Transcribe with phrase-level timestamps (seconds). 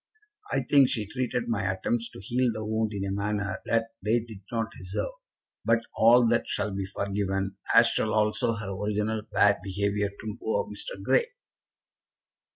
[0.51, 4.17] I think she treated my attempts to heal the wound in a manner that they
[4.19, 5.11] did not deserve;
[5.63, 10.67] but all that shall be forgiven, as shall also her original bad behaviour to poor
[10.67, 10.99] Mr.
[11.03, 11.27] Grey.